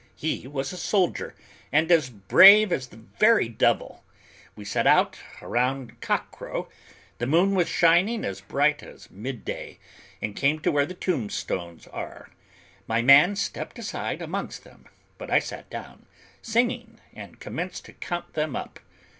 He 0.15 0.47
was 0.47 0.73
a 0.73 0.77
soldier, 0.77 1.35
and 1.71 1.91
as 1.91 2.09
brave 2.09 2.71
as 2.71 2.87
the 2.87 2.97
very 3.19 3.47
devil. 3.47 4.03
We 4.55 4.65
set 4.65 4.87
out 4.87 5.19
about 5.39 6.01
cock 6.01 6.31
crow, 6.31 6.69
the 7.19 7.27
moon 7.27 7.53
was 7.53 7.69
shining 7.69 8.25
as 8.25 8.41
bright 8.41 8.81
as 8.81 9.11
midday, 9.11 9.77
and 10.19 10.35
came 10.35 10.57
to 10.61 10.71
where 10.71 10.87
the 10.87 10.95
tombstones 10.95 11.85
are. 11.85 12.31
My 12.87 13.03
man 13.03 13.35
stepped 13.35 13.77
aside 13.77 14.23
amongst 14.23 14.63
them, 14.63 14.85
but 15.19 15.29
I 15.29 15.37
sat 15.37 15.69
down, 15.69 16.07
singing, 16.41 16.99
and 17.13 17.39
commenced 17.39 17.85
to 17.85 17.93
count 17.93 18.33
them 18.33 18.55
up. 18.55 18.79